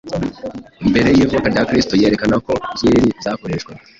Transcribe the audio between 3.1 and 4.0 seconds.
zakoreshwaga